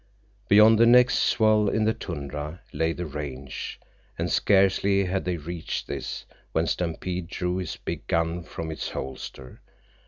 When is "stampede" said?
6.65-7.27